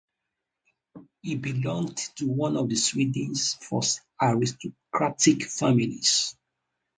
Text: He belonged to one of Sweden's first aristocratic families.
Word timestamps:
He 1.21 1.35
belonged 1.35 1.95
to 2.15 2.25
one 2.27 2.57
of 2.57 2.75
Sweden's 2.75 3.53
first 3.53 4.01
aristocratic 4.19 5.43
families. 5.45 6.35